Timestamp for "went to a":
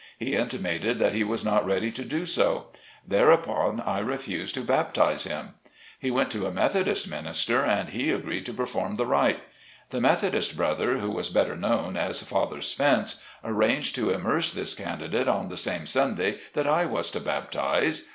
6.09-6.51